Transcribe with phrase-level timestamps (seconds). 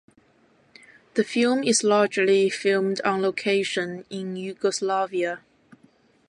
[1.13, 5.41] The film is largely filmed on location in Yugoslavia.